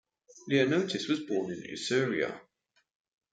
Leontios 0.49 1.07
was 1.07 1.19
born 1.19 1.51
in 1.51 1.61
Isauria. 1.75 2.41